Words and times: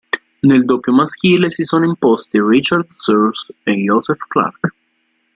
Nel 0.49 0.65
doppio 0.65 0.93
maschile 0.93 1.51
si 1.51 1.63
sono 1.63 1.85
imposti 1.85 2.41
Richard 2.41 2.89
Sears 2.89 3.53
e 3.61 3.75
Joseph 3.75 4.25
Clark. 4.27 4.73